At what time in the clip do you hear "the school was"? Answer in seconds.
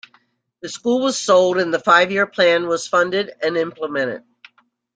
0.63-1.19